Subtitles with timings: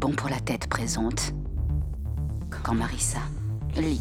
[0.00, 1.34] bon pour la tête présente.
[2.64, 3.20] Quand Marissa
[3.76, 4.00] lit.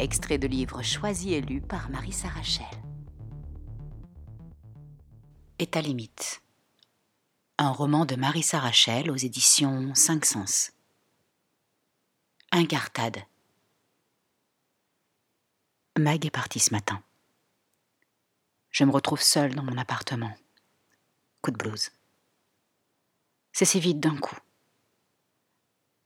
[0.00, 2.66] Extrait de livre choisi et lu par Marissa Rachel.
[5.60, 6.42] Et à limite.
[7.56, 10.72] Un roman de Marissa Rachel aux éditions Cinq Sens.
[12.50, 13.18] Incartade.
[15.96, 17.00] Mag est partie ce matin.
[18.70, 20.34] Je me retrouve seule dans mon appartement.
[21.42, 21.92] Coup de blues.
[23.54, 24.36] C'est si vite d'un coup.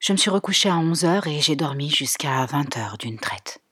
[0.01, 3.63] Je me suis recouchée à 11 heures et j'ai dormi jusqu'à 20 heures d'une traite.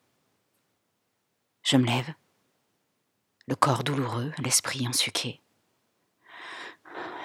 [1.62, 2.14] Je me lève,
[3.46, 5.42] le corps douloureux, l'esprit ensuqué.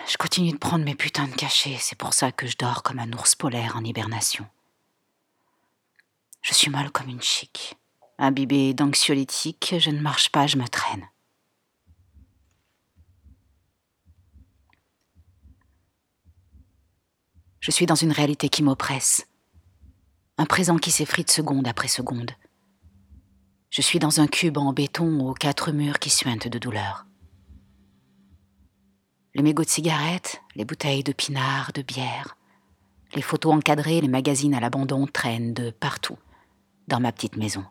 [0.10, 3.00] Je continue de prendre mes putains de cachets, c'est pour ça que je dors comme
[3.00, 4.46] un ours polaire en hibernation.
[6.42, 7.78] Je suis molle comme une chic.
[8.18, 11.08] Imbibée d'anxiolytiques, je ne marche pas, je me traîne.
[17.62, 19.28] Je suis dans une réalité qui m'oppresse,
[20.40, 22.32] un présent qui s'effrite seconde après seconde.
[23.70, 27.06] Je suis dans un cube en béton aux quatre murs qui suintent de douleur.
[29.36, 32.36] Les mégots de cigarettes, les bouteilles de pinard, de bière,
[33.14, 36.18] les photos encadrées, les magazines à l'abandon traînent de partout
[36.88, 37.64] dans ma petite maison.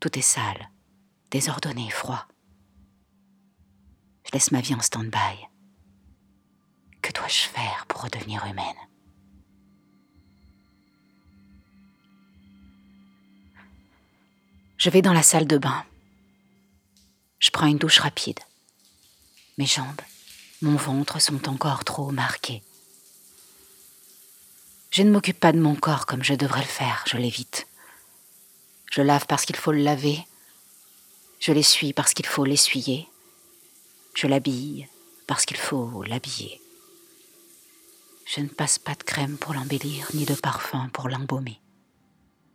[0.00, 0.70] Tout est sale,
[1.30, 2.26] désordonné, froid.
[4.24, 5.53] Je laisse ma vie en stand-by.
[7.24, 8.76] Dois-je faire pour redevenir humaine
[14.76, 15.86] Je vais dans la salle de bain.
[17.38, 18.40] Je prends une douche rapide.
[19.56, 20.02] Mes jambes,
[20.60, 22.62] mon ventre sont encore trop marqués.
[24.90, 27.66] Je ne m'occupe pas de mon corps comme je devrais le faire, je l'évite.
[28.92, 30.18] Je lave parce qu'il faut le laver.
[31.40, 33.08] Je l'essuie parce qu'il faut l'essuyer.
[34.14, 34.88] Je l'habille
[35.26, 36.60] parce qu'il faut l'habiller.
[38.24, 41.60] Je ne passe pas de crème pour l'embellir, ni de parfum pour l'embaumer.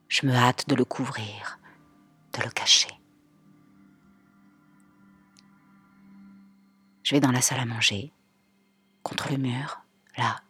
[0.08, 1.60] Je me hâte de le couvrir,
[2.34, 2.90] de le cacher.
[7.04, 8.12] Je vais dans la salle à manger,
[9.04, 9.82] contre le mur,
[10.18, 10.42] là.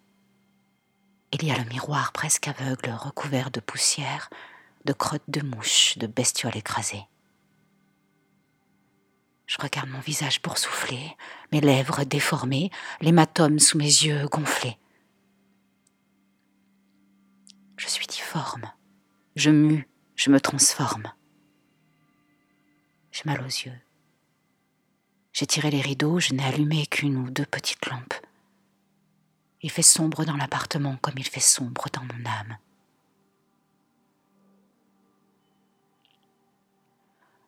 [1.32, 4.30] Il y a le miroir presque aveugle recouvert de poussière,
[4.86, 7.06] de crottes de mouches, de bestioles écrasées.
[9.46, 11.16] Je regarde mon visage boursouflé,
[11.52, 14.79] mes lèvres déformées, l'hématome sous mes yeux gonflés.
[19.36, 21.12] Je mue, je me transforme.
[23.12, 23.80] J'ai mal aux yeux.
[25.34, 28.14] J'ai tiré les rideaux, je n'ai allumé qu'une ou deux petites lampes.
[29.62, 32.58] Il fait sombre dans l'appartement comme il fait sombre dans mon âme.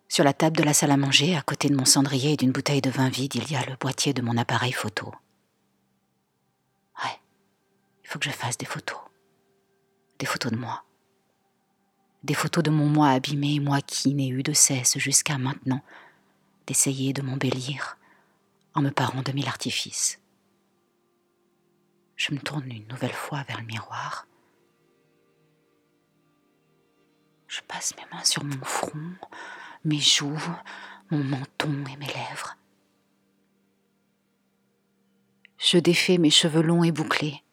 [0.07, 2.51] Sur la table de la salle à manger, à côté de mon cendrier et d'une
[2.51, 5.13] bouteille de vin vide, il y a le boîtier de mon appareil photo.
[7.03, 7.19] Ouais,
[8.03, 9.10] il faut que je fasse des photos
[10.21, 10.83] des photos de moi.
[12.23, 15.81] Des photos de mon moi abîmé, moi qui n'ai eu de cesse jusqu'à maintenant
[16.67, 17.97] d'essayer de m'embellir
[18.75, 20.19] en me parant de mille artifices.
[22.15, 24.27] Je me tourne une nouvelle fois vers le miroir.
[27.47, 29.15] Je passe mes mains sur mon front,
[29.83, 30.47] mes joues,
[31.09, 32.57] mon menton et mes lèvres.
[35.57, 37.43] Je défais mes cheveux longs et bouclés.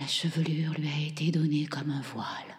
[0.00, 2.58] La chevelure lui a été donnée comme un voile.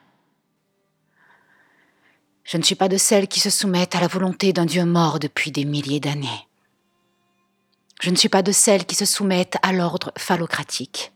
[2.44, 5.20] Je ne suis pas de celles qui se soumettent à la volonté d'un Dieu mort
[5.20, 6.48] depuis des milliers d'années.
[8.02, 11.12] Je ne suis pas de celles qui se soumettent à l'ordre phallocratique.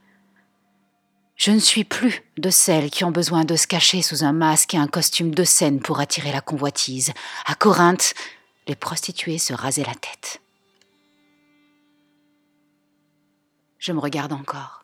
[1.36, 4.76] Je ne suis plus de celles qui ont besoin de se cacher sous un masque
[4.76, 7.12] et un costume de scène pour attirer la convoitise.
[7.46, 8.14] À Corinthe,
[8.68, 10.40] les prostituées se rasaient la tête.
[13.80, 14.83] Je me regarde encore.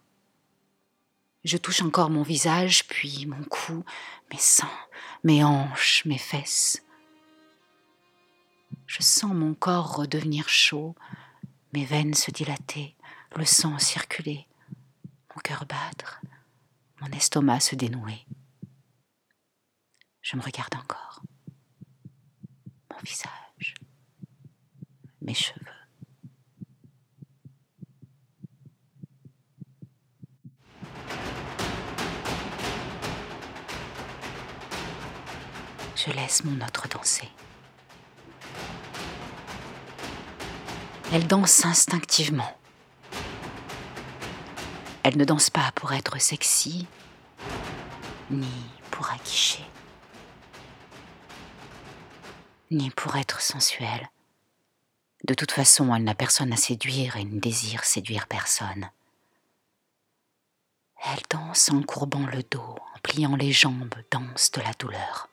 [1.46, 3.86] Je touche encore mon visage, puis mon cou,
[4.32, 4.70] mes seins,
[5.24, 6.84] mes hanches, mes fesses.
[8.86, 10.96] Je sens mon corps redevenir chaud,
[11.74, 12.96] mes veines se dilater,
[13.36, 14.48] le sang circuler,
[15.34, 16.19] mon cœur battre,
[17.00, 18.25] mon estomac se dénouer.
[20.22, 21.22] Je me regarde encore.
[22.92, 23.75] Mon visage,
[25.22, 25.79] mes cheveux.
[36.06, 37.30] Je laisse mon autre danser.
[41.12, 42.57] Elle danse instinctivement.
[45.04, 46.88] Elle ne danse pas pour être sexy,
[48.30, 48.48] ni
[48.92, 49.66] pour aguicher,
[52.72, 54.10] ni pour être sensuelle.
[55.25, 58.90] De toute façon, elle n'a personne à séduire et ne désire séduire personne.
[61.06, 65.29] Elle danse en courbant le dos, en pliant les jambes, danse de la douleur.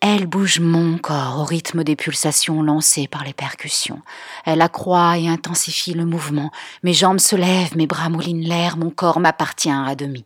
[0.00, 4.00] Elle bouge mon corps au rythme des pulsations lancées par les percussions.
[4.44, 6.52] Elle accroît et intensifie le mouvement.
[6.84, 10.24] Mes jambes se lèvent, mes bras moulinent l'air, mon corps m'appartient à demi.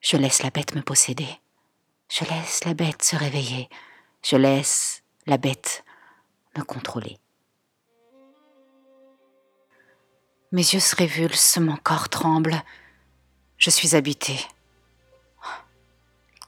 [0.00, 1.28] Je laisse la bête me posséder.
[2.10, 3.70] Je laisse la bête se réveiller.
[4.22, 5.82] Je laisse la bête
[6.58, 7.18] me contrôler.
[10.52, 12.62] Mes yeux se révulsent, mon corps tremble.
[13.56, 14.38] Je suis habitée.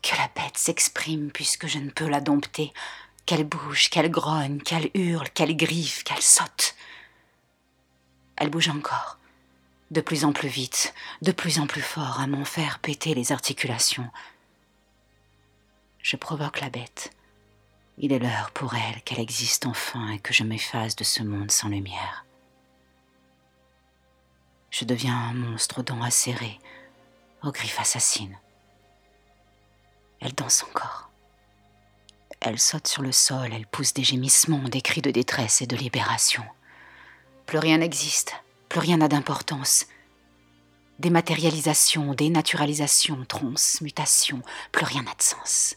[0.07, 2.73] Que la bête s'exprime puisque je ne peux la dompter.
[3.25, 6.77] Qu'elle bouge, qu'elle grogne, qu'elle hurle, qu'elle griffe, qu'elle saute.
[8.37, 9.19] Elle bouge encore,
[9.91, 13.33] de plus en plus vite, de plus en plus fort, à m'en faire péter les
[13.33, 14.09] articulations.
[16.03, 17.11] Je provoque la bête.
[17.99, 21.51] Il est l'heure pour elle qu'elle existe enfin et que je m'efface de ce monde
[21.51, 22.25] sans lumière.
[24.71, 26.61] Je deviens un monstre aux dents acérées,
[27.43, 28.39] aux griffes assassines.
[30.21, 31.11] Elle danse encore.
[32.41, 35.77] Elle saute sur le sol, elle pousse des gémissements, des cris de détresse et de
[35.77, 36.45] libération.
[37.47, 38.35] Plus rien n'existe,
[38.69, 39.87] plus rien n'a d'importance.
[40.99, 44.43] Dématérialisation, dénaturalisation, transmutation,
[44.73, 45.77] plus rien n'a de sens.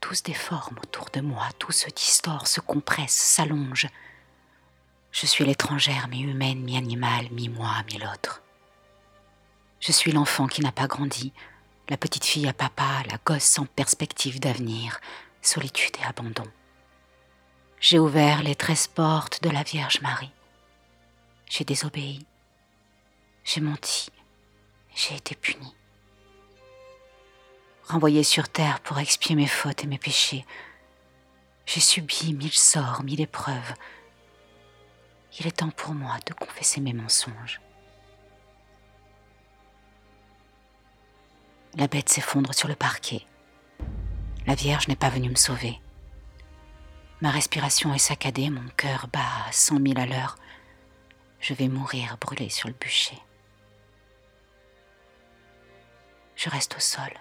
[0.00, 3.88] Tout se déforme autour de moi, tout se distord, se compresse, s'allonge.
[5.12, 8.42] Je suis l'étrangère, mi-humaine, mi-animale, mi-moi, mi-l'autre.
[9.80, 11.32] Je suis l'enfant qui n'a pas grandi,
[11.88, 15.00] la petite fille à papa, la gosse sans perspective d'avenir,
[15.40, 16.44] solitude et abandon.
[17.80, 20.32] J'ai ouvert les treize portes de la Vierge Marie.
[21.48, 22.26] J'ai désobéi.
[23.44, 24.10] J'ai menti.
[24.94, 25.74] J'ai été puni.
[27.84, 30.44] Renvoyé sur terre pour expier mes fautes et mes péchés,
[31.64, 33.74] j'ai subi mille sorts, mille épreuves.
[35.38, 37.60] Il est temps pour moi de confesser mes mensonges.
[41.76, 43.26] La bête s'effondre sur le parquet.
[44.46, 45.80] La Vierge n'est pas venue me sauver.
[47.20, 50.36] Ma respiration est saccadée, mon cœur bat à cent mille à l'heure.
[51.40, 53.18] Je vais mourir brûlé sur le bûcher.
[56.36, 57.12] Je reste au sol.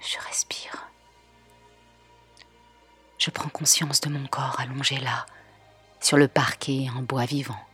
[0.00, 0.88] Je respire.
[3.18, 5.26] Je prends conscience de mon corps allongé là,
[6.00, 7.67] sur le parquet en bois vivant.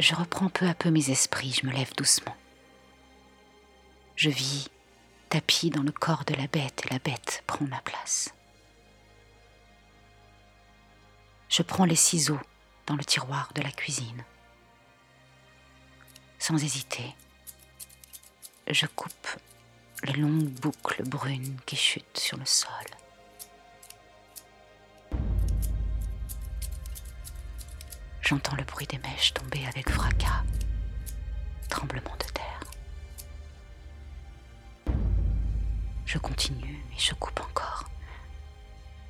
[0.00, 2.34] Je reprends peu à peu mes esprits, je me lève doucement.
[4.16, 4.70] Je vis
[5.28, 8.32] tapis dans le corps de la bête et la bête prend ma place.
[11.50, 12.40] Je prends les ciseaux
[12.86, 14.24] dans le tiroir de la cuisine.
[16.38, 17.14] Sans hésiter,
[18.68, 19.28] je coupe
[20.04, 22.70] les longues boucles brunes qui chutent sur le sol.
[28.30, 30.44] J'entends le bruit des mèches tomber avec fracas,
[31.68, 32.60] tremblement de terre.
[36.06, 37.88] Je continue et je coupe encore.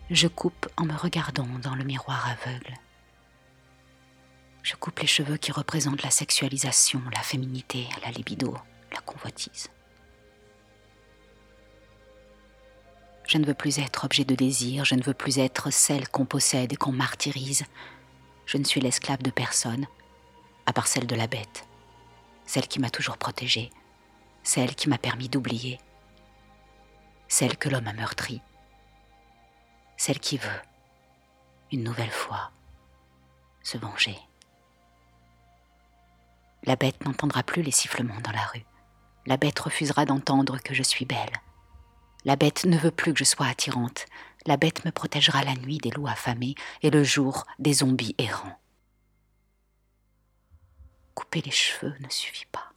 [0.09, 2.73] Je coupe en me regardant dans le miroir aveugle.
[4.63, 8.57] Je coupe les cheveux qui représentent la sexualisation, la féminité, la libido,
[8.91, 9.69] la convoitise.
[13.27, 16.25] Je ne veux plus être objet de désir, je ne veux plus être celle qu'on
[16.25, 17.67] possède et qu'on martyrise,
[18.51, 19.87] je ne suis l'esclave de personne,
[20.67, 21.69] à part celle de la bête,
[22.47, 23.71] celle qui m'a toujours protégée,
[24.43, 25.79] celle qui m'a permis d'oublier,
[27.29, 28.43] celle que l'homme a meurtrie,
[29.97, 30.63] celle qui veut,
[31.71, 32.51] une nouvelle fois,
[33.63, 34.19] se venger.
[36.65, 38.65] La bête n'entendra plus les sifflements dans la rue.
[39.27, 41.37] La bête refusera d'entendre que je suis belle.
[42.25, 44.07] La bête ne veut plus que je sois attirante.
[44.47, 48.59] La bête me protégera la nuit des loups affamés et le jour des zombies errants.
[51.15, 52.73] Couper les cheveux ne suffit pas.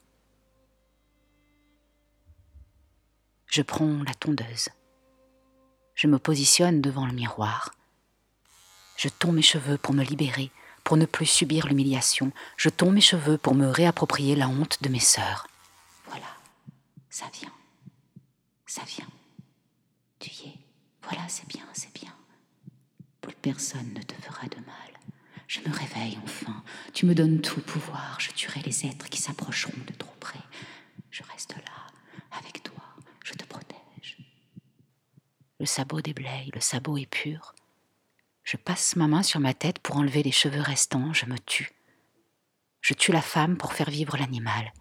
[3.48, 4.70] Je prends la tondeuse.
[5.96, 7.72] Je me positionne devant le miroir.
[8.98, 10.52] Je tombe mes cheveux pour me libérer,
[10.84, 12.32] pour ne plus subir l'humiliation.
[12.58, 15.48] Je tombe mes cheveux pour me réapproprier la honte de mes sœurs.
[16.08, 16.26] Voilà,
[17.10, 17.54] ça vient,
[18.66, 19.08] ça vient.
[20.20, 20.53] Tu y es.
[21.04, 22.14] Voilà, c'est bien, c'est bien.
[23.22, 25.00] Plus personne ne te fera de mal.
[25.48, 26.64] Je me réveille enfin.
[26.94, 28.20] Tu me donnes tout pouvoir.
[28.20, 30.40] Je tuerai les êtres qui s'approcheront de trop près.
[31.12, 32.84] Je reste là, avec toi.
[33.24, 34.18] Je te protège.
[35.60, 37.54] Le sabot déblaye, le sabot est pur.
[38.44, 41.14] Je passe ma main sur ma tête pour enlever les cheveux restants.
[41.14, 41.72] Je me tue.
[42.82, 44.74] Je tue la femme pour faire vivre l'animal.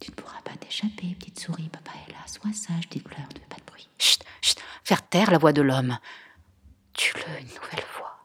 [0.00, 1.68] Tu ne pourras pas t'échapper, petite souris.
[1.68, 2.18] Papa est là.
[2.26, 3.26] Sois sage, petite fleur.
[3.34, 3.88] Ne fais pas de bruit.
[3.98, 4.58] Chut, chut.
[4.84, 5.98] Faire taire la voix de l'homme.
[6.92, 8.24] Tue-le une nouvelle fois.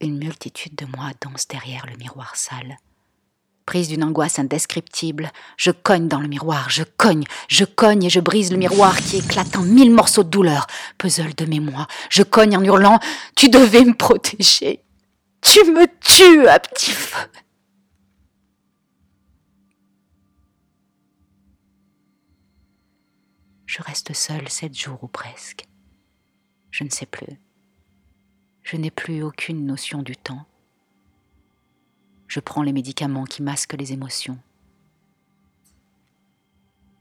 [0.00, 2.78] Une multitude de moi danse derrière le miroir sale.
[3.66, 8.18] Prise d'une angoisse indescriptible, je cogne dans le miroir, je cogne, je cogne et je
[8.18, 10.66] brise le miroir qui éclate en mille morceaux de douleur,
[10.98, 11.86] puzzle de mémoire.
[12.08, 12.98] Je cogne en hurlant
[13.36, 14.82] Tu devais me protéger.
[15.42, 17.28] Tu me tues à petit feu.
[23.66, 25.64] Je reste seule sept jours ou presque.
[26.70, 27.40] Je ne sais plus.
[28.62, 30.44] Je n'ai plus aucune notion du temps.
[32.26, 34.38] Je prends les médicaments qui masquent les émotions.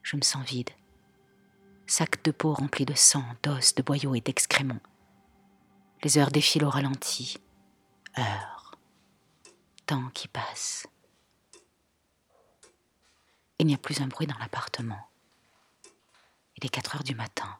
[0.03, 0.69] Je me sens vide.
[1.85, 4.81] Sac de peau rempli de sang, d'os, de boyaux et d'excréments.
[6.03, 7.37] Les heures défilent au ralenti.
[9.85, 10.87] Temps qui passe.
[13.57, 15.09] Il n'y a plus un bruit dans l'appartement.
[16.57, 17.57] Il est 4 heures du matin.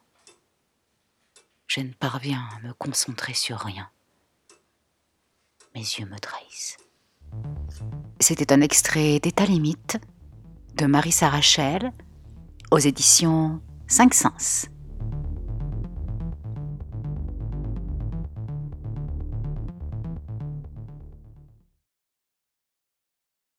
[1.68, 3.90] Je ne parviens à me concentrer sur rien.
[5.76, 6.78] Mes yeux me trahissent.
[8.20, 9.98] C'était un extrait d'État limite
[10.76, 11.94] de Marissa Rachel
[12.72, 14.68] aux éditions 5 Sens.